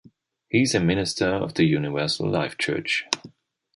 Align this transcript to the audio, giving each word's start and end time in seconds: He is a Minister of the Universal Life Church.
He 0.49 0.63
is 0.63 0.73
a 0.73 0.79
Minister 0.79 1.27
of 1.27 1.53
the 1.53 1.63
Universal 1.63 2.27
Life 2.31 2.57
Church. 2.57 3.05